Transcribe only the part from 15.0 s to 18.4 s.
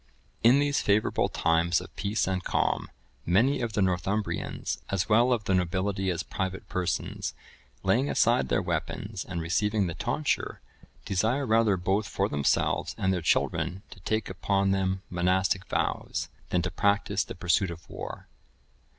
monastic vows, than to practise the pursuit of war.